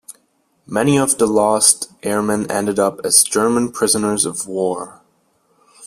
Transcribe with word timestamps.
Many 0.65 0.97
of 0.97 1.19
the 1.19 1.27
lost 1.27 1.91
Airmen 2.01 2.49
ended 2.49 2.79
up 2.79 2.99
as 3.03 3.21
German 3.21 3.71
Prisoners 3.71 4.25
of 4.25 4.47
War. 4.47 4.99